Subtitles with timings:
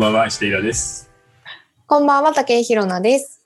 [0.00, 1.10] ばんは、していらです。
[1.86, 3.44] こんばんは、竹井ひろなです。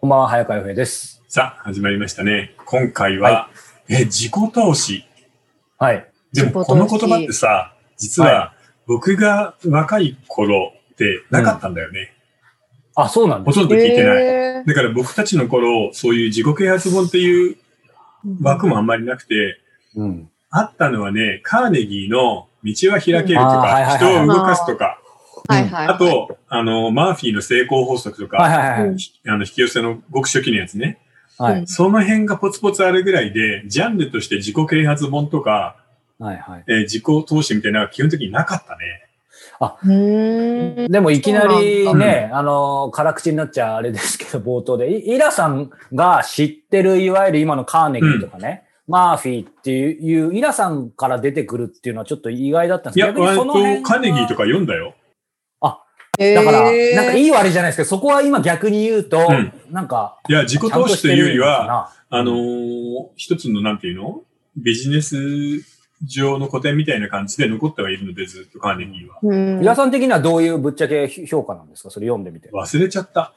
[0.00, 1.22] こんばんは、早川洋平です。
[1.28, 2.56] さあ、始まりましたね。
[2.66, 3.48] 今回は、
[3.88, 5.04] え、自己投資。
[5.78, 6.04] はい。
[6.32, 8.52] でも、この言葉ってさ、実は、
[8.88, 12.12] 僕が若い頃ってなかったんだよね。
[12.96, 14.24] あ、そうなんですほとんど聞いてない。
[14.24, 17.56] へだから僕たちの頃、そういう自己啓発本っていう
[18.42, 19.60] 枠もあんまりなくて、
[19.94, 20.28] うん。
[20.50, 24.98] あったのはね、カーネギーの道は開けるとか、はいはい人を動かすとか、
[25.48, 25.88] はいはい。
[25.88, 28.88] あ、と、あの、マーフィーの成功法則とか、はいはいはい。
[28.88, 28.98] うん
[29.30, 30.98] あの、引き寄せのごく初期のやつね。
[31.38, 31.66] はい。
[31.66, 35.76] その辺がポツポツあるぐらいで、ジャンルとして自己啓発本とか、
[36.18, 36.64] はいはい。
[36.68, 39.08] えー自己投資みたいなのは基本的になかったね。
[39.60, 40.92] うーん。
[40.92, 54.94] でもいきなりね、あの、辛口になっちゃあれですけど、冒頭で、イイラさんが知ってる、いわゆる今のカーネギーとかね、マーフィーっていう、イラさんから出てくるっていうのはちょっと意外だったんいや、ですけど、割と逆にその辺はカーネギーとか読んだよ。
[56.18, 57.22] だから、なんかい。
[57.22, 64.20] いい悪いじゃないですけど、そこは今逆に言うと、うんなんか、いや、自己投資というよりは、は、あのー一つのなんていうの？
[64.54, 65.16] ビジネス
[66.02, 69.18] 上の古典みたいな感じで残ってはいるので、ずっとカーネギーは。
[69.22, 71.90] うんイラさん的にはどういうぶっちゃけ評価なんですか？
[71.90, 72.50] それ読んでみて。
[72.50, 73.32] 忘れちゃった。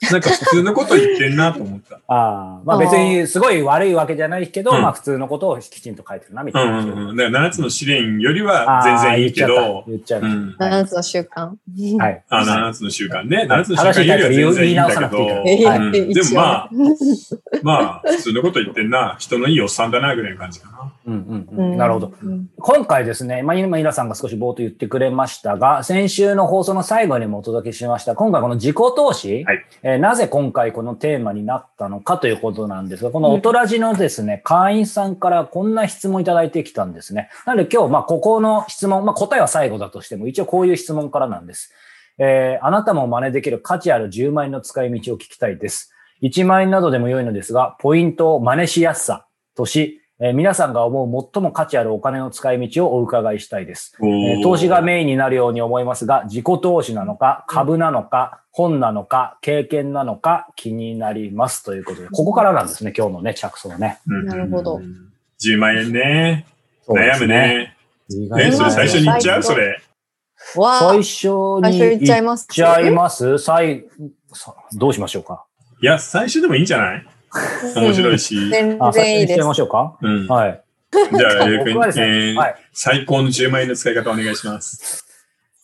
[0.10, 1.96] なんか普通のこと言ってんなと思った。
[2.08, 6.78] ああ、まあ別にすごい悪いわけじゃないけど、うんまあ普通のことをきちんと書いてるな、みたいな。
[6.78, 7.16] うんうんうん。
[7.16, 10.18] だから7つの試練よりはあ全ー然いいけど、言っちゃ。
[10.18, 10.54] う言っん。
[10.56, 11.50] ちゃいま7つの習慣。
[11.98, 12.22] はい。
[12.30, 13.46] あ、7つの習慣ね。
[13.48, 16.70] 7つの習慣よりは全然いいんだけど、でもまあ、
[17.62, 20.92] まあ、普通のこと言ってんな、人のいいおっさんだな、ぐらいの感じかな。
[21.10, 21.76] うんうんうん。
[21.76, 22.12] なるほど。
[22.22, 22.48] うん。
[22.58, 37.28] 今回ですね、まあ今、イラさんが少し冒頭言ってくれましたが、先週の放送の最後にもお届けしました、今回この自己投資、はいえーなぜ今回このテーマになったのかということなんですが、このオトラジのですね、会員さんからこんな質問いただいてきたんですね。
[37.46, 41.72] なので今日、まあここの質問、まあ答えは最後だとしても、一応こういう質問からなんです。
[42.18, 45.92] えーあなたも真似できる価値ある10万円の使い道を聞きたいです。
[46.22, 53.96] 1万円などでも良いのですが、ポイントを真似しやすさとし、えー皆さんが思う最も価値あるお金の使い道をお伺いしたいです。
[54.00, 63.98] えー投資がメインになるように思いますが、自己投資なのか、株なのか、本なのか、経験なのか気になりますということで、ここからなんですね、今日のね、着想ね。
[64.06, 64.80] うんなるほど。
[65.42, 66.46] 10万円ね。
[66.86, 67.76] 悩むすね。
[68.36, 68.46] ね。
[68.46, 69.42] え、それ最初に言っちゃう？
[69.42, 69.80] それ。
[70.56, 71.28] わあ、最初
[71.62, 73.38] に言っちゃいます言っちゃいます？
[73.38, 73.86] 最
[74.34, 75.44] さどうしましょうか？
[75.82, 77.06] いや、最初でもいいんじゃない？
[77.76, 78.50] 面白いし。
[78.50, 79.44] 全然いいです。
[79.44, 79.96] ましょうか？
[80.00, 80.26] うん。
[80.26, 80.64] はい。
[80.92, 82.54] じゃあ、え僕はですね、ーはい。
[82.72, 85.04] 最高の10万円の使い方お願いします。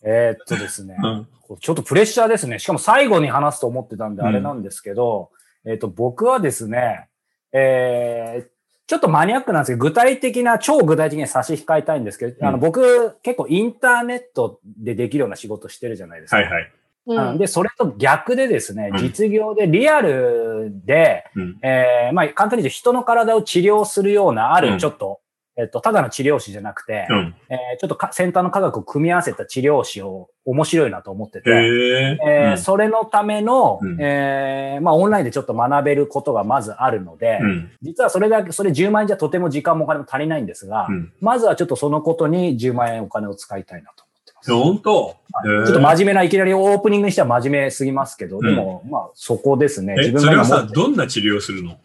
[0.05, 1.29] えーっとですね、うん。
[1.61, 2.59] ちょっとプレッシャーですね。
[2.59, 5.31] しかも最後に話すと思ってたんでうんあれなんですけど、
[5.65, 7.09] えっ、と、僕はですね、
[7.53, 8.57] えー
[8.89, 16.37] ちょっとマニアックなんですけど、具体的な、超具体的に差し控えたいんですけど、うんあの、僕、結構インターネットでできるような仕事してるじゃないですか。
[16.37, 16.73] はいはい。
[17.07, 21.59] うんうんで、それと逆でですねう、ん実業でリアルで、うん。
[21.63, 25.21] えーまあ、簡単に言うと人の体を治療するような、あうんるちょっと、
[25.59, 27.35] えっと、ただの治療師じゃなくて、うん。
[27.49, 32.19] えーちょっとか先端の科学を組み合わせた治療師を面白いなと思ってて、へえ。
[32.27, 37.71] えーうんそれのための、うんえーまあ、オンラインでちょっと学べることがまずあるので、うん。
[37.83, 41.13] 実はそれだけ、それ10万円じゃとても時間もお金も足りないんですが、うん。
[41.21, 44.06] まずはちょっとそのことに10万円お金を使いたいなと
[44.53, 45.17] 本当？
[45.45, 49.95] ちょっと真面目な、いきなりオープニングにしては真面目すぎますけど、でも、まあ、そこですね。
[49.97, 51.79] 自え、分それはさ、どんな治療をするの？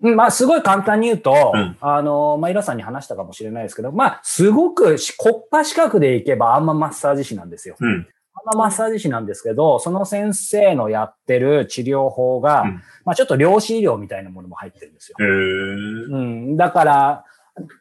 [0.00, 7.74] うんまあ、すごい簡単に言うと、うんあの、まあ、イラさんに話したかもしれないですけど、まあ、すごくし国家資格でいけばあんまマッサージ師なんですよ。
[7.80, 8.06] うん。
[8.32, 12.74] あんまマッサージ師なんですけど、その先生のやってる治療法が、うん
[13.04, 15.16] まあ、ちょっと量子医療みたいなものも入ってるんですよ。
[15.18, 16.56] うん。
[16.56, 17.24] だから、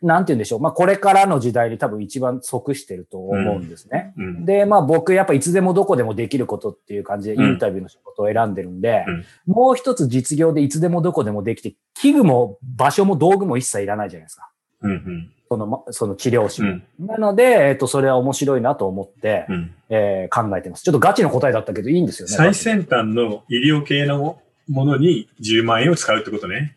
[0.02, 0.60] なんて言うんでしょう。
[0.60, 4.14] まあ、これからの時代に多分一番即してると思うんですね。
[4.18, 4.46] うん。
[4.46, 14.50] で、まあ僕やっぱいつでもどこでもできることっていう感じでイうんンタビューの仕事を選んでるんで、うんもう一つ実業でいつでもどこでもできて、器具も場所も道具も一切いらないじゃないですか。
[14.82, 14.92] うん。
[14.92, 15.32] うん。
[15.50, 16.70] その、まその治療師も。
[16.70, 16.84] うん。
[17.00, 19.72] なので、えっと、それは面白いなと思って、うん。
[19.90, 20.84] えー考えてます。
[20.84, 22.36] ちょっとガチの答えだったけどいいんですよね。
[22.36, 26.76] 最先端の医療系のものに10万円を使うってことね。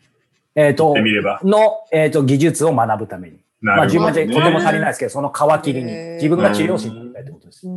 [0.55, 1.39] えっ、と言って、みれば。
[1.43, 3.39] の、えっ、と、技術を学ぶために。
[3.61, 4.51] まあ、自分はなるほど、ね。
[4.51, 7.67] とても足りないですけど、その皮切りに自分が治療師になりたいってことです。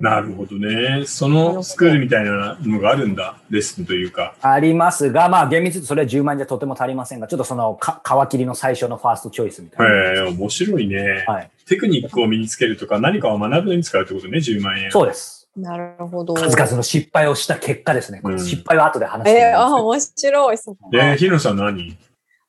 [0.00, 1.04] なるほどね。
[1.06, 3.36] そのスクールみたいなのがあるんだ。
[3.48, 4.34] レッスンというか。
[4.40, 9.94] ありますが、まあ厳密に言うとそれは10万円じゃとても足りませんが、ちょっとそのか皮切りの最初のファーストチョイスみたいな。
[9.94, 11.24] へえ、面白いね。
[11.28, 11.50] はい。
[11.66, 14.90] テクニックを身につけるとか何かを学ぶのに使うってことね、10万円。
[14.90, 15.48] そうです。
[15.56, 16.34] なるほど。
[16.34, 18.20] 数々の失敗をした結果ですね。
[18.24, 20.58] うん失敗は後で話してみえー、あ、面白い。
[20.58, 21.96] そっかで、ひろさん何？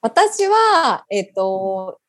[0.01, 1.99] 私は、えっ、と、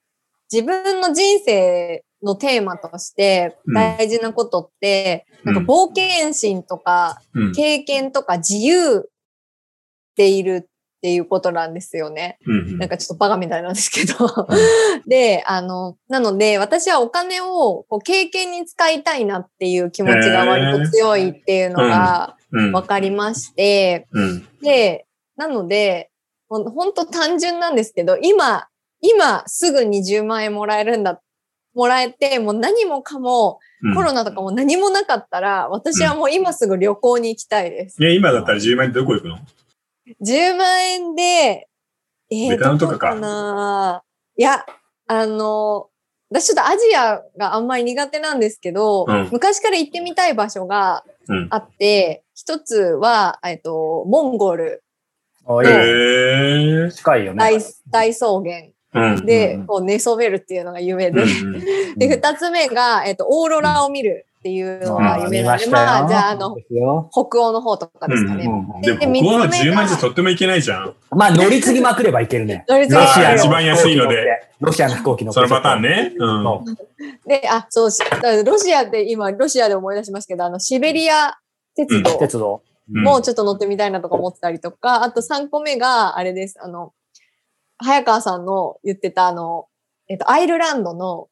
[0.53, 7.53] 自分の人生のテーマとしてうん大事なことって、うんなんか冒険心とかうん。
[7.53, 9.09] 経験とか自由
[10.17, 10.71] でいるっ
[11.01, 12.39] ていうことなんですよね。
[12.47, 14.15] うんなんかちょっとバカみたいなんですけど。
[15.07, 22.73] で、あの、なので私はお金をこう経験に使いたいなっていう気持ちが割と強いっていうのがうん。
[22.73, 24.49] 分かりまして、うん。
[24.61, 25.07] で、
[25.37, 26.11] なので、
[26.51, 28.67] ほんと単純なんですけど、今、
[29.01, 31.21] 今すぐに10万円もらえるんだ、
[31.75, 33.95] もらえて、もう何もかも、うん。
[33.95, 38.03] コロナとかも何もなかったら、私はもう今すぐ旅行に行きたいです。
[38.03, 39.39] いや、今だったら10万円でどこ行くの
[40.21, 44.03] ？10万円で、えー、ベトナムとかかな？
[44.37, 44.67] いや、
[45.07, 45.89] あの、
[46.31, 49.29] 私ちょっとアジアがあんまり苦手なんですけど、うん。
[49.33, 51.49] 昔から行ってみたい場所がうん。
[51.51, 54.83] あって、一つは、えっと、モンゴル
[55.65, 56.91] え。
[56.93, 57.39] 近いよね。
[57.39, 57.59] 大
[57.91, 59.27] 大草原うん。
[59.27, 66.57] で、うんこう寝そべるっていうのが夢で、うんで、二つ目が、えっと、オーロラを見るっていうのが夢なんで、見まあ、じゃあ、あの、
[67.11, 68.47] 北欧の方とかですかね。
[68.47, 70.95] うんでも、でここは三つ目が10万円じゃとってもいけないじゃん。
[71.11, 72.65] まあ乗り継ぎまくればいけるね。
[72.69, 74.27] 乗り継ぎロシアの一番安いので。
[74.61, 76.13] ロシアの飛行機のそのパターンね。
[77.27, 77.91] で、あ、そう
[78.45, 81.39] ロシアで今、ロシアで思い出しますけど、あの、シベリア
[81.77, 82.63] 鉄道鉄道。
[82.93, 86.93] うんもちょっと乗ってみたいなとか思ってたりとか、あと3個目が、あれです、あの、
[87.79, 89.67] 早川さんの言ってた、あの、
[90.09, 91.29] えっと、アイルランドの、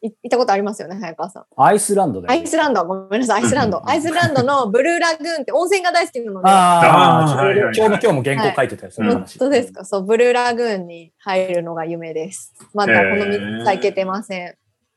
[0.00, 1.44] 行ったことありますよね、早川さん。
[1.56, 3.82] アイスランドだよアイスランド、ごめんなさい、アイスランド。
[3.88, 9.38] アイスランドのブルーラグーンって温泉が大好きなので、ああ、はいはいはいちょうど今日も原稿書いてたよ、その本話。
[9.40, 12.54] 当ですかそう、ブルーラグーンに入るのが夢です。
[12.72, 14.54] まだこの3つはいけてません。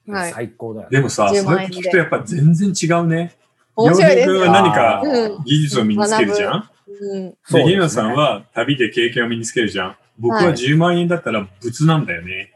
[0.08, 0.32] はい。
[0.32, 0.98] 最高だよね。
[0.98, 3.36] でもさ、10それ聞くとやっぱ全然違うね。
[3.76, 4.30] 面白いです。
[4.30, 5.44] は何かうん。
[5.46, 6.70] 技術を身につけるじゃん？
[6.88, 7.30] うん。
[7.32, 7.72] で、そうですね。
[7.72, 9.96] ひなさんは旅で経験を身につけるじゃん。
[10.20, 10.54] 僕ははい。
[10.54, 12.52] 10万円だったら物なんだよね。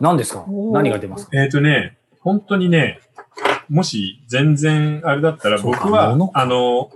[0.00, 0.44] 何ですか？
[0.72, 1.26] 何が出ます？
[1.28, 3.00] かえっ、とね、本当にね、
[3.68, 6.90] もし全然あれだったら僕はあの、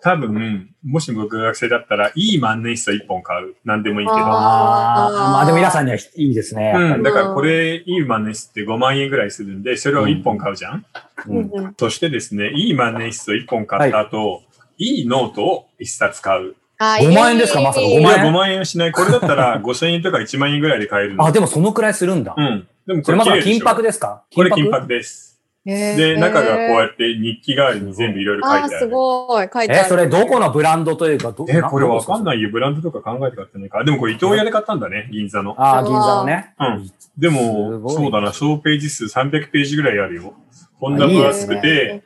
[0.00, 3.54] 多分、もし僕が学生だったら、いい万年筆を1本買う。
[3.64, 4.16] 何でもいいけど。
[4.18, 6.72] ああ、まあでも皆さんにはいいですね。
[6.76, 10.84] うん、りだからこれ、いい万年筆って5万円ぐらいするんで、それを1本買うじゃん、
[11.26, 14.42] うんうんそしてですね、いい万年筆を1本買った後、
[14.78, 16.54] い、いノートを1冊買う。
[16.80, 17.60] あ5万円ですか？
[17.60, 18.18] まさかいい5万円？
[18.22, 18.92] いや、5万円はしない。
[18.92, 21.24] これだったら 5000円とか1万円ぐらいで買えるの。
[21.26, 22.40] あ、でもそのくらいするんだう。
[22.40, 22.68] ん。
[22.86, 24.22] でもこそれまさか金箔ですか？
[24.32, 25.37] これ金箔です。
[25.64, 28.90] で、中がこうやって日記代わりに全部いろいろ書あー、すいてある。
[28.90, 29.48] ごい。
[29.52, 29.84] 書いてあえ、る。
[29.88, 32.24] それどこのブランドというか、どえ、これわかんい。
[32.24, 32.50] ないよ。
[32.50, 33.84] ブランドとか考えて買ってないか？
[33.84, 35.54] でもこれ伊藤屋で買ったんだね、銀座の。
[35.60, 36.54] ああ、銀座のね。
[36.58, 36.90] うん。
[37.18, 40.34] ですも、そうだな、総ページ数300ページぐらいあるよ。
[40.80, 42.02] こんな分厚くいいて、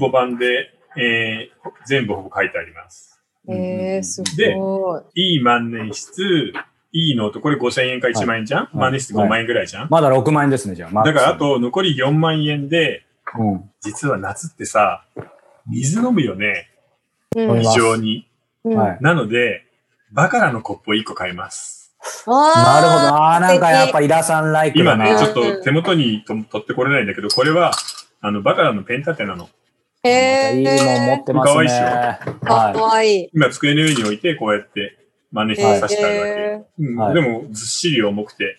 [0.00, 3.22] B5 版で、えー、全部ほぼ書いてあります。
[3.48, 5.32] へえ、すでごい。
[5.34, 6.52] いい万年筆、
[6.92, 11.04] いいノート、これ5000円か1万円じゃん、い万年筆5万円ぐらいじゃん、まだ6万円ですね、じゃあ。
[11.04, 13.04] だからあ、と残り4万円で、
[13.38, 13.70] うん。
[13.80, 15.04] 実は夏ってさ、
[15.68, 16.68] 水飲むよね、
[17.36, 18.26] うん非常に。
[18.64, 18.98] うんはい。
[19.00, 19.62] なので、
[20.12, 21.94] バカラのコップを1個買います。
[22.26, 23.14] なるほど。
[23.14, 25.08] あああ、なんかやっぱイラさんライクだな。
[25.08, 27.72] 今ね、ちょっうんと手元にと取ってこれないんだけど、これは、
[28.20, 29.48] あの、バカラのペン立てなの。
[30.02, 30.56] へえ。
[30.58, 31.52] いいもん持ってますね。
[31.52, 33.30] かわいいっしかはわいい。
[33.32, 34.98] 今机の上に置いて、こうやって
[35.32, 36.64] 真似して刺してある
[37.00, 37.20] わけ。
[37.20, 38.58] でも、ずっしり重くて、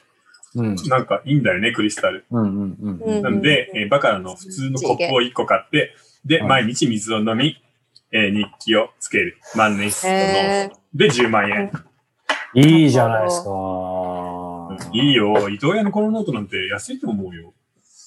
[0.56, 0.60] い。
[0.60, 0.76] うん。
[0.88, 2.26] なんかいいんだよね、クリスタル。
[2.32, 3.20] うんうんうんう。
[3.20, 5.94] んなので、えーバカラの普通のコップを1個買って、
[6.26, 7.56] で、はい毎日水を飲み、
[8.12, 9.38] えー日記をつける。
[9.56, 10.80] 万年筆とノート。
[10.94, 11.72] で、10万円。
[12.54, 13.50] いいじゃないですか。
[14.94, 15.50] いいよ。
[15.50, 17.54] 伊東屋のこのノートなんて安いと思うよ。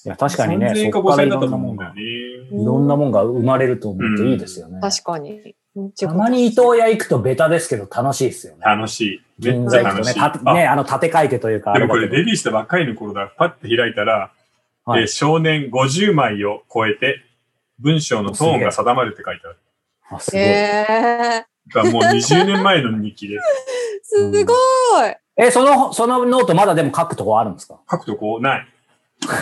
[0.04, 2.62] いや、確かにね、3000円かそこから5000円いろだと思うんんなもんが、だよね。
[2.62, 4.80] いろんなもんが生まれると思っていいですよね。
[4.83, 5.56] 確かに。
[5.99, 8.61] たまに伊東屋行くとベタですけど楽しいですよね。
[8.64, 9.21] 楽しい。
[9.45, 10.14] めっちゃ楽しい。
[10.14, 13.33] ね、たあね、あの、縦回転というか、でもこれデビューしたばっかりの頃だ。
[13.37, 14.31] パッて開いたら、
[14.85, 17.19] はいえー少年50枚を超えて、
[17.81, 19.57] 文章のトーンが定まるって書いてある。
[20.11, 20.40] どあすごい。
[20.40, 21.47] へえ。
[21.75, 24.16] だからもう20年前の日記です。
[24.16, 24.57] すごい。
[25.37, 27.81] え、その、そのノートまだでも書くとこあるんですか？
[27.90, 28.69] 書くとこない。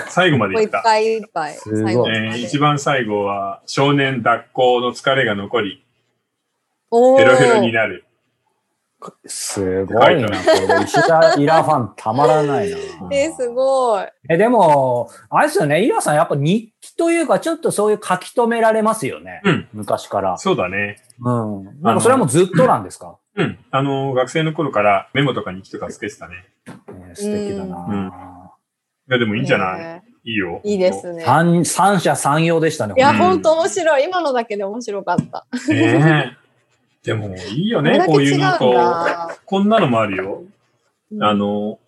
[0.08, 0.78] 最後までいいった。
[0.78, 1.54] っぱいいっぱい。
[1.54, 5.84] すごいえーで一番最後は、少年脱稿の疲れが残り、
[7.18, 8.04] ヘロヘロになる。
[9.26, 10.84] すごいな、これ。
[10.84, 12.76] 石田衣良ファンたまらないな。
[13.10, 14.06] えー、すごい。
[14.28, 19.40] え、でも、あれですよね、イラさんやっぱ日記というか、ちょっとそういう書き留められますよね。
[19.44, 20.38] うん昔から。
[20.38, 20.98] そうだね。
[21.20, 21.64] うん。
[21.80, 23.58] なんかそれはもうずっとなんですか、うん。
[23.70, 26.34] あの、学生の頃からメモとか日記とかつけてたね。
[26.66, 28.12] えー素敵だな、うん
[29.08, 30.60] いや、でもいいんじゃない、ねいいよ。
[30.62, 31.24] いいですね。
[31.24, 32.94] 三三者三様でしたね。
[32.96, 34.04] いや、うんほんと面白い。
[34.04, 35.46] 今のだけで面白かった。
[35.68, 36.41] ねえ。
[37.04, 38.72] でも、いいよね、こういうの違うんと。
[38.74, 39.36] だ。
[39.44, 40.42] こんなのもあるよ。
[41.10, 41.78] うんあの、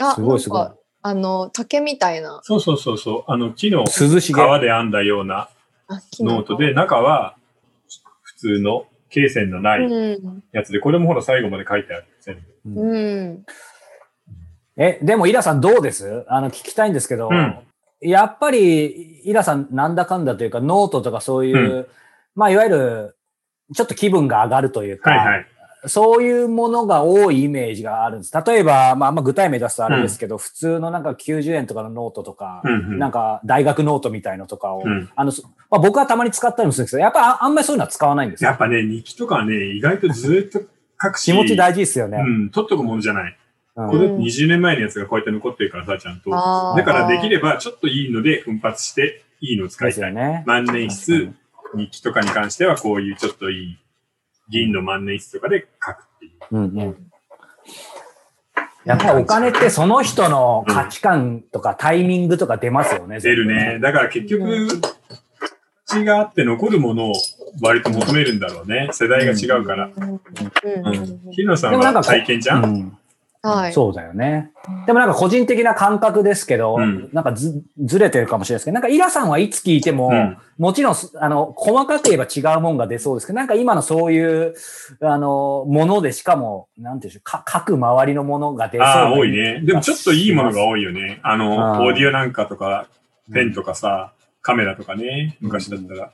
[0.00, 2.40] あすごいすごいなんかあの、竹みたいな。
[2.42, 3.30] そうそうそうそう。
[3.30, 4.42] あの、木の涼しげ。
[4.42, 5.50] 皮で編んだような
[6.20, 7.36] ノートで、中は
[8.22, 10.42] 普通の罫線のないうん。
[10.52, 12.06] やつで、これもほら最後まで書いてある。
[12.20, 12.80] 全部。
[12.80, 13.44] うん。
[14.78, 16.24] え、でも、イラさんどうです？
[16.28, 17.58] あの、聞きたいんですけど、うん
[18.00, 21.88] やっぱり、イラさんなんだかんだというか、ノートとかそういう、
[22.34, 23.15] まあ、いわゆる、
[23.74, 25.46] ちょっと気分が上がるというか、はいはい。
[25.88, 28.32] そういうものが多いイメージがあるんです。
[28.44, 38.50] 例えば、まあ、あんま具体名出すとあれですけど、普通のなんか90円とかのノートとか、うんうんなんか大学ノートみたいのとかを、うんあの、そまあ、僕はたまに使ったりもするんですけど、やっぱああんまりそういうのは使わないんですよ。
[38.50, 41.24] やっぱね、日記とかはね、意外とずっと書くし。
[41.24, 42.18] 気持ち大事ですよね。
[42.18, 43.30] うん、取っとくものじゃない。
[43.30, 43.36] うん
[43.76, 46.30] これ20年前のやつがこうやって残ってるからさ、ちゃんと。
[46.30, 50.14] だからできればちょっといいので奮発して、いいのを使っていたい。
[50.14, 50.44] ね。
[50.46, 51.34] 万年筆、
[51.76, 53.78] 日記とかに関してはこういうちょっといい
[54.48, 56.56] 銀の万年筆とかで書くっていう。
[56.56, 57.10] うんうん。
[58.84, 63.18] やっぱりお金ってその人の価値観とかタイミングとか出ますよね。
[63.20, 63.80] 出るね。
[63.80, 64.68] だから結局、
[65.86, 67.14] 形があって残るものを
[67.62, 68.88] 割と求めるんだろうね。
[68.92, 69.90] 世代が違うから。
[69.96, 70.14] うん。
[70.14, 70.20] う
[70.64, 71.32] うんん。
[71.32, 72.98] 日野さんはでもなんかこ体験じゃん、うん
[73.42, 73.72] はい。
[73.72, 74.50] そうだよね。
[74.86, 84.54] でもなんか個人的な感覚ですけど、うんなんかずずれてるかもしれないですけど、なんかイラさんはいつ聞いても、うんもちろんす、あの、細かく言えば違うもんが出そうですけど、なんか今のそういう、
[85.02, 89.60] あの、ものでしかも、なんていうんでしょう、か各周りのものが出そうああ、な多いね。
[89.60, 91.20] でもちょっといいものが多いよね。
[91.22, 92.86] あの、あーオーディオなんかとか、
[93.34, 96.10] ペンとかさ、カメラとかね、昔だったら。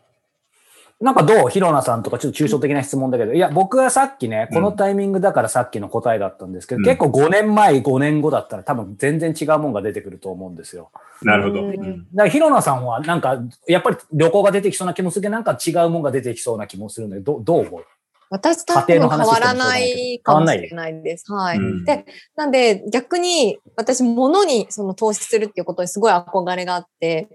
[1.02, 1.48] なんかどう？
[1.50, 6.84] ヒロナさんとかちょっと抽象的な質問だけど、いや、僕はさっきね、このタイミングだからさっきの答えだったんですけど、うん。
[6.84, 10.92] 結構5年前、5年後だったら多分全然違うもんが出てくると思うんですよ。
[11.22, 11.60] なるほど。
[11.60, 11.66] うん。
[11.68, 12.06] うん。
[12.14, 15.88] だからヒロナさんはなんか、やっぱり旅行が出てきそうな気もするけど、なんか違う？
[15.88, 17.84] もんが出てきそうな気もするんだけど、どどう思う
[18.30, 20.18] 私多分変わらない？
[20.22, 21.30] かもしれないです。
[21.30, 21.58] はい。
[21.58, 21.84] うん。
[21.84, 22.06] で、
[22.36, 27.28] なんで逆に私物にその投資するっていうことにすごい憧れがあって、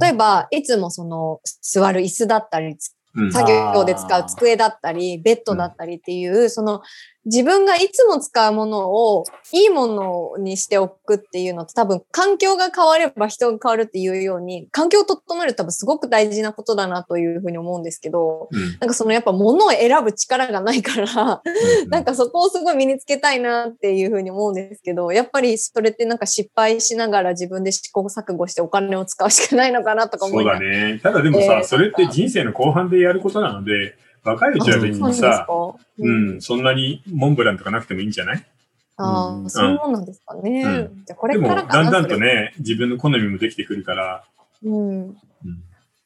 [0.00, 2.76] 例えばいつもその座る椅子だったり、うん
[3.32, 6.82] 作業で使う机だったり、ベッドだったりっていう、その
[7.26, 21.42] 自分がいつも使うものをいいものにしておくっていうのって多分環境が変われば人が変わるっていうように、環境を整える多分すごく大事なことだなというふうに思うんですけど、うんなんかそのやっぱ物を選ぶ力がないから、
[21.88, 30.60] なんかそこをすごい身につけたいなっていうふうに思うんですけど、やっぱりそれってなんか失敗しながら自分で試行錯誤してお金を使うしかないのかなとか思うながら。
[30.60, 31.00] だね。
[31.02, 38.36] ただでもさ、えーそれって人生の後半でやることなので、若いうちは別にさ、かうん、そんなにモンブランとかなくてもいいんじゃない？
[38.36, 38.44] うん
[38.96, 40.62] ああ、そういうもんなんですかね。
[40.62, 41.90] うじゃあこでも、れからかな。
[41.90, 42.18] だんだんと。
[42.18, 44.24] ね、自分の好みもできてくるから、
[44.62, 45.08] うん。
[45.08, 45.16] うん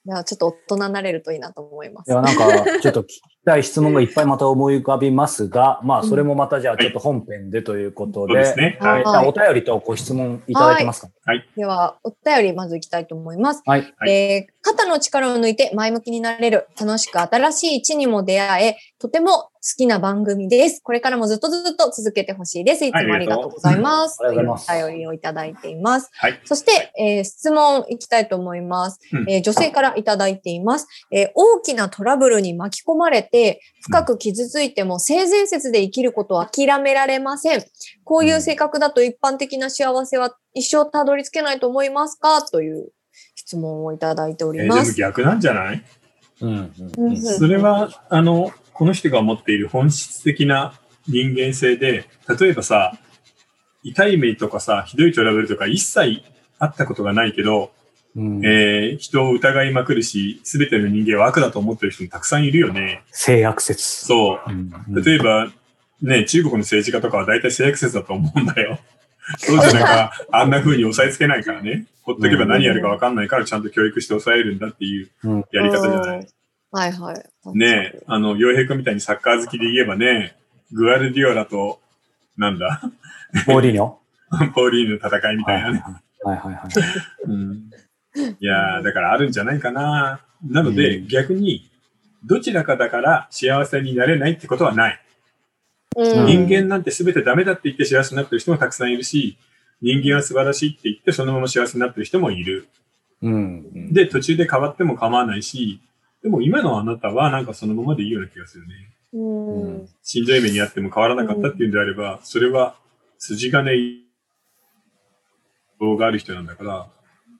[0.08, 2.10] いや、ちょっと大人になれるといいなと思います。
[2.10, 8.78] いや、なんか、ちょっと聞きたい質問がいっぱいまた思い浮かびますが、まあ、それもまたじゃあ、ちょっと本編でということで、そうですね。
[8.80, 9.00] はい。
[9.00, 11.08] えーじゃあお便りとご質問いただいてますか？
[11.54, 13.60] では、お便りまずいきたいと思います。
[13.66, 13.94] はい。
[13.98, 20.80] はいえー肩の力を抜いて前向きになれる、楽しく新しい位置にも出会え、とても好きな番組です。
[20.82, 22.84] これからもずっとずっと続けてほしいです。
[22.84, 24.18] いつもありがとうございます。
[24.20, 26.10] ありがとうございうお便りをいただいています。
[26.14, 26.40] はい。
[26.44, 37.64] そして、えー質問いきたいと思います、うんえー女性からいただいています、えー大きなトラブルに巻き込まれて、深く傷ついても性善説で生きることを諦められません。
[38.04, 42.42] こういう性格だと一般的な幸せは一生たどり着けないと思いますか？
[42.42, 42.90] という
[43.34, 44.94] 質問をいただいておえーでもります。
[44.94, 45.84] 逆なんじゃない？
[46.40, 46.50] うん。
[46.50, 50.72] ううんんそれは、あの、この人が持っている本質的な
[51.08, 52.08] 人間性で、
[52.38, 52.96] 例えばさ、
[53.82, 56.22] 痛い目とかさ、ひどいトラブルとか一切
[56.60, 57.72] あったことがないけど、
[58.14, 63.02] うんえー人を疑いまくるし、すべての人間は悪だと思ってる人もたくさんいるよね。
[63.10, 63.82] 性悪説。
[63.82, 64.40] そう。
[64.46, 64.70] うん
[65.02, 65.50] 例えば、
[66.00, 68.78] ね、中国の政治家とかは大体性悪説だと思うんだよ。
[69.38, 71.86] そうじゃなきゃ、 あんな風に押さえつけないからね。
[72.02, 76.28] ほっとけば何やるか分かんないから、ちゃんと教育して抑えるんだっていううんやり方じゃない。
[76.70, 77.56] はいはい。
[77.58, 80.36] ねえ、あの、洋平君みたいにサッカー好きで言えばね、
[80.72, 81.80] グアルディオラと、
[82.36, 82.82] なんだ、
[83.46, 83.94] モーリーニョ？
[84.54, 85.82] ポーリーヌの戦いみたいなね。
[86.22, 86.68] はいはいはい。
[87.24, 87.70] うん
[88.40, 90.20] いやー、だからあるんじゃないかな。
[90.44, 91.70] なので、うん逆に、
[92.24, 95.00] どちらかだから幸せになれないってことはない。
[95.96, 99.36] うん人間なんて全てダメだって言って幸せになってる人もたくさんいるし、
[99.80, 102.68] 人間は素晴らしいって言ってそのまま幸せになってる人もいる。
[103.22, 103.92] うん。
[103.92, 105.80] で、途中で変わっても構わないし、
[106.22, 108.74] でも今のあなたはなんかそのままでいいような気がするね。
[109.12, 112.76] うんしんどい目にあっても変わらなかったっていうんであれば、それは
[113.18, 114.04] 筋金入
[115.80, 116.86] りがある人なんだから、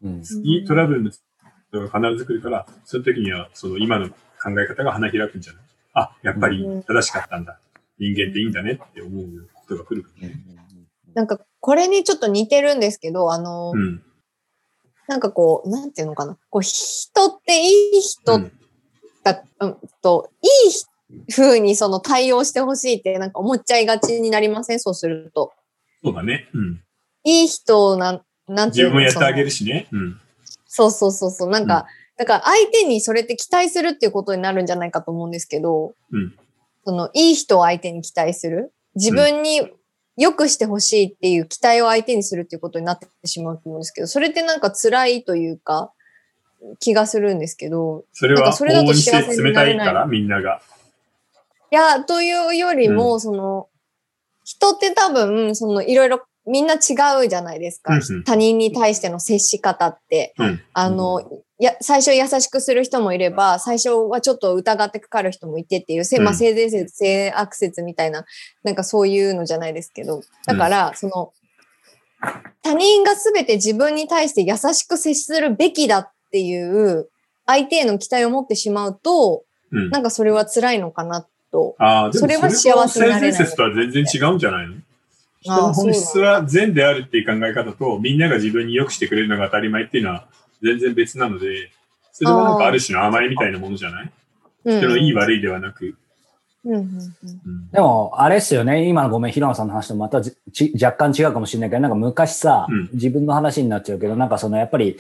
[0.03, 0.23] うん。
[0.45, 1.21] いいトラブルの人
[1.89, 4.15] が必ず来るから、その時にはその今の考
[4.61, 5.63] え方が花開くんじゃない？
[5.95, 7.59] あ、やっぱり正しかったんだ。
[7.99, 10.41] 人間っていいんだねって思うことが来るからね。
[11.15, 14.03] なんかこれにちょっと似てるんですけど、あの、うん。
[15.09, 16.39] なんかこう、なんていうのかな。
[16.49, 18.53] こう、人っていい人う
[19.33, 24.81] んだ、うんと、いい風にその対応してほしいってなんか思っちゃいがちになりません？
[24.81, 25.53] そうすると。
[26.05, 26.49] そうだね。
[26.53, 26.83] うん。
[27.25, 28.95] いい人なん、なんていうの？
[28.95, 29.89] 自分もやってあげるしね。
[29.91, 30.21] うん。
[30.67, 31.51] そうそうそうそう。
[31.51, 36.35] なんか、だから相手にそれって期待するっていうことになるんじゃないかと思うんですけど、うん
[36.85, 38.73] その、いい人を相手に期待する？
[38.95, 39.61] 自分に
[40.17, 45.93] 良くしてほしいっていう期待を相手にするっていうことになってしまうと思うんですけど、それってなんか辛いというか、
[46.81, 50.61] 気がするんですけど、それはそれだと幸せになれない冷たいから、みんなが。
[51.71, 53.69] いや、というよりも、その、
[54.45, 57.95] 人って多分、その、いろいろ、みんな違うじゃないですか。
[57.95, 60.35] うんうん他人に対しての接し方って。
[60.39, 60.61] うん。
[60.73, 61.23] あの、
[61.59, 68.25] や、最初優しくする人もいれば、最初はちょっと疑ってかかる人もいてっていう、せまあ、うん性善説、性悪説みたいな、
[68.63, 70.23] なんかそういうのじゃないですけど。
[70.47, 71.33] だから、その、
[72.63, 77.09] 他人が全て自分に対して優しく接するべきだっていう、
[77.47, 79.91] 相手への期待を持ってしまうと、うん。
[79.91, 81.75] なんかそれは辛いのかなと。
[81.79, 84.75] ああ、それは幸せになれない性善説とは全然違うんじゃないの？
[85.41, 90.27] 人の本質は善であるっていう考え方と、みんなが自分に良くしてくれるのが当たり前っていうのは
[90.63, 91.71] 全然別なので、
[92.13, 94.13] それはなんかある種の甘えみたいなものじゃない？
[94.65, 95.97] うん人のいい悪いではなく。
[96.65, 98.89] うんうんうんうんでも、あれっすよね。
[98.89, 104.99] 今のごめん、平野さんの話とまたじち若干違うかもしれないけど、なんか昔さ、うん自分の話になっちゃうけど、なんかそのやっぱり、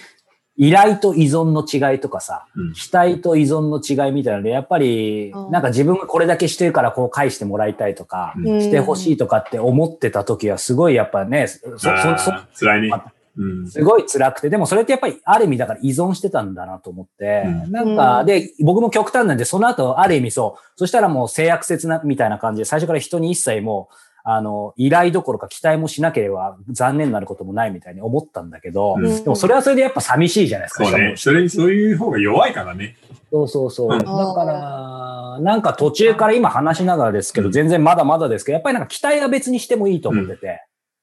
[0.61, 2.73] 依頼と依存の違いとかさ、うん。
[2.73, 5.51] 期待と依存の違いみたいなので、やっぱりう、ん。
[5.53, 8.61] なんか自分がこれだけしてるからこう返してもらいたいとか、うん。
[8.61, 12.91] してほしいとかって思ってた時はすごいやっぱね、そ、そ、そ、辛いね。
[13.37, 13.71] うん。
[13.71, 17.71] すごい辛くて、でもそれってやっぱりある意味だから依存してたんだなと思って、うん。
[17.71, 18.27] なんか、うん。
[18.27, 23.95] で、僕も極端なんで、その後ある意味そう、そしたらもう性悪説な、みたいな感じで、最初から人に一切もう、
[24.31, 30.85] あの、依頼どころか期待もしなければ残念になることもないみたいに思ったんだけど、うんでもそれはそれでやっぱ寂しいじゃないですか。
[30.85, 31.15] そうね。
[31.17, 32.99] それにそういう方が弱いからね。
[33.31, 33.91] そうそうそう。
[33.91, 40.63] うんだから、なんか途中から今話しながらですけど、うん全然まだまだですけど、やっぱりなんか期待は別にしてもいいと思ってて、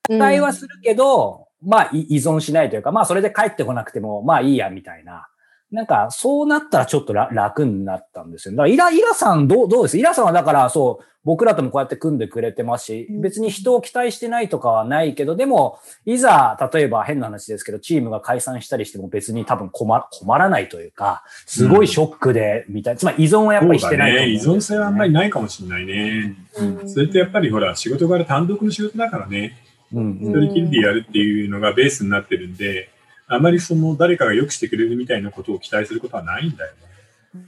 [0.09, 5.27] うん期待はするけど、まあい依存しないというか、まあそれで帰ってこなくても、まあいいや、みたいな。
[5.71, 8.53] なんか、そうなったらちょっと楽楽になったんですよ。
[8.53, 9.97] だから、イラ、イラさんどう、どうです？
[9.97, 22.99] イラさんはだから、そう、僕らともこうやって組んでくれてますしうん、別に人を期待してないとかはないけど、でも、いざ、例えば変な話ですけど、チームが解散したりしても別に多分困困らないというか、すごいショックで、みたいな。
[22.99, 24.33] つまり依存はやっぱりしてないと思うんね。
[24.33, 26.35] 依存性はあんまりないかもしれないね。
[26.59, 29.57] うんそれってやっぱりほら、仕事柄単独の仕事だからね。
[29.91, 32.89] うん一人きりでやるっていうのがベースになってるんで、
[33.27, 36.85] あまりその誰かが良くしてくれるみたいなことを期待することはないんだよね。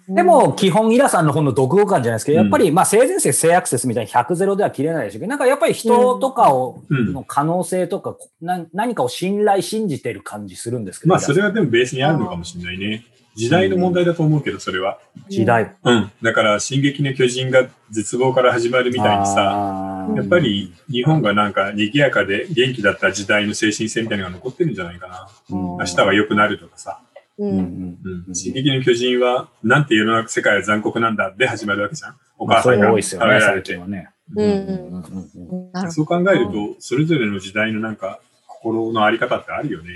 [0.09, 11.11] でも、基本、イラさんの本の独語感じゃないですけど、うんやっぱり、まあ、性善説、性アクセスみたいに100ゼロでは切れないでしょうけど、なんかやっぱり人とかを、うんの可能性とか、な何かを信頼、信じてる感じするんですけど。
[11.11, 13.05] まあそれはでもベースにあるのかもしれないね。
[13.35, 14.99] 時代の問題だと思うけど、それは。
[15.29, 15.75] 時代。
[15.83, 16.11] うん。
[16.23, 25.27] だから、進撃の巨人が絶望から始まるみたいにさ、やっぱり日本がなんか賑やかで元気だった時代の精神性みたいなのが残ってるんじゃないかな。
[25.49, 25.59] うん。
[25.77, 27.01] 明日は良くなるとかさ。
[27.37, 27.97] ううんうんん。
[28.27, 28.35] うん。
[28.35, 32.15] 進撃の巨人は、なんて世の中、世界は残酷なんだで始まるわけじゃん。
[32.39, 33.73] おまあ、それ母さんがが多いですよね、食べられて。
[33.73, 33.87] 最近は。
[33.87, 34.09] ね。
[34.35, 34.43] うん。
[34.43, 34.49] うん。
[34.49, 35.51] うん。
[35.51, 35.71] うん。
[35.71, 37.95] なるほそう考えると、それぞれの時代のなん。
[37.95, 39.89] か、心のあり方ってあるよね。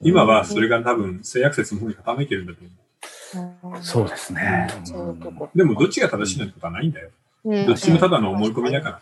[0.00, 2.46] 今はそれが多分、性悪説の方に傾いてるん。
[2.46, 2.58] だと
[3.62, 3.82] 思ど。
[3.82, 4.68] そうですね。
[5.54, 6.48] でも、どっちが正しいなん。
[6.48, 6.92] てことはないん。
[6.92, 7.10] だよ。
[7.44, 7.66] うん。
[7.66, 9.00] どっちもただの思い込みだから。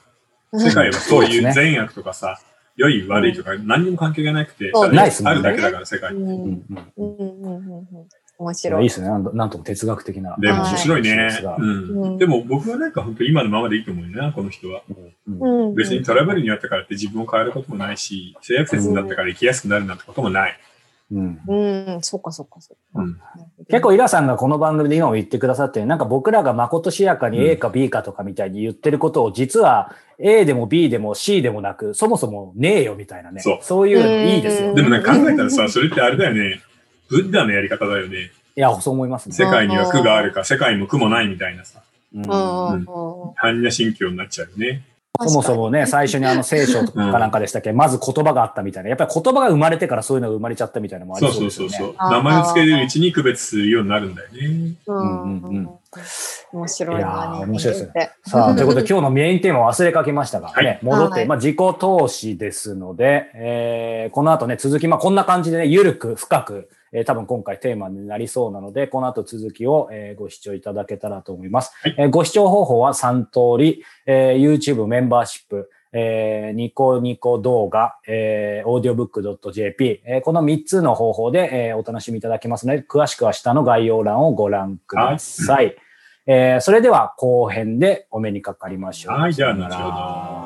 [0.53, 2.39] 世界はそういう善悪とかさ、
[2.77, 4.87] 良い悪いとか何にも関係がなくて、あ
[5.35, 6.15] るだけだから、世界
[8.39, 8.81] 面い白い。
[8.81, 9.09] やいいですね。
[9.09, 10.37] なんとなんとも哲学的な。
[10.39, 11.31] でも面白いね。
[12.19, 14.83] でも僕はなんか本当今のままでいいと思うよな、この人は。
[15.75, 20.59] 別にトラブルにあったからって自分を変えることもないし、性悪説になったから生きやすくなるなんてこともない。
[21.13, 21.41] うん。
[21.47, 21.55] う
[21.99, 23.03] ん、そっかそっかそっか。
[23.69, 23.73] うん。
[23.73, 33.41] 結構、イラさんがこの番組で今も言ってくださってる、なんか僕らがまことしやかに A か B かとかみたいに言ってることを、実は A でも B でも C でもなく、そもそもねえよみたいなね。
[33.41, 34.75] そうそういうのいいですよ。
[34.75, 36.61] でもなんか考えたらさ、それってあれだよね。
[37.09, 38.31] ブッダのやり方だよね。
[38.57, 39.35] いや、そう思いますね。
[39.35, 41.81] 世界には苦があるか、世界にも苦もないみたいなさ、
[42.15, 44.83] うん般若心経になっちゃうよね。
[45.19, 48.89] そもそもね、最初にあの聖書とかなんかでしたっけ、 まず言葉があったみたいな。
[48.91, 51.69] やっぱり言葉が生まれてからそういうのが生まれちゃったみたいなのもありそうそうそうそうそう。
[51.69, 51.95] ですよね。
[51.99, 54.75] あー名前を付けるうちに区別するようになるんだよね。
[54.87, 55.71] うんうんうんうん
[56.53, 57.41] 面白いな。
[57.41, 58.11] ー面白いですね。
[58.25, 71.73] さあ、 ということで今日のメインテーマを忘れかけましたが、ね、はい戻って、はいまあ自己投資ですので、えーこの後ね、続き、まあこんな感じでね、ゆるく深く、えー多分今回テーマになりそうなので、この後続きを、えーご視聴いただけたらと思います。
[71.83, 85.75] はいえーご視聴方法は3通り、えー YouTube メンバーシップ、えー、ニコニコ動画、えー、audiobook.jp、えー、この3つの方法で、えー、お楽しみいただけますので、詳しくは下の概要欄をご覧ください、
[86.27, 89.15] えー、それでは後編でお目にかかりましょう。
[89.15, 90.46] はい、じゃあ後ほど。